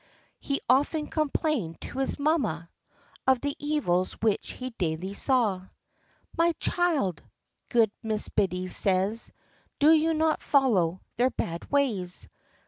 He 0.39 0.61
often 0.67 1.05
complained 1.05 1.79
to 1.81 1.99
his 1.99 2.17
mamma 2.17 2.71
Of 3.27 3.39
the 3.39 3.55
evils 3.59 4.13
which 4.13 4.53
he 4.53 4.71
daily 4.71 5.13
saw. 5.13 5.67
"My 6.35 6.53
child," 6.53 7.21
good 7.69 7.91
Mrs. 8.03 8.29
Biddy 8.35 8.67
says, 8.69 9.31
"Do 9.77 9.91
you 9.91 10.15
not 10.15 10.41
follow 10.41 11.01
their 11.17 11.29
bad 11.29 11.69
ways. 11.69 12.27